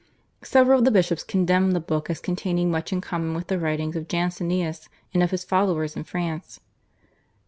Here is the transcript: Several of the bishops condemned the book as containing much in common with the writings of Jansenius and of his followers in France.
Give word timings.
Several 0.41 0.79
of 0.79 0.83
the 0.85 0.89
bishops 0.89 1.21
condemned 1.21 1.73
the 1.73 1.79
book 1.79 2.09
as 2.09 2.19
containing 2.19 2.71
much 2.71 2.91
in 2.91 3.01
common 3.01 3.35
with 3.35 3.45
the 3.49 3.59
writings 3.59 3.95
of 3.95 4.07
Jansenius 4.07 4.89
and 5.13 5.21
of 5.21 5.29
his 5.29 5.43
followers 5.43 5.95
in 5.95 6.05
France. 6.05 6.59